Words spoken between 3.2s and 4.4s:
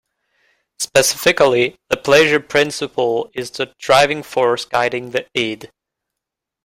is the driving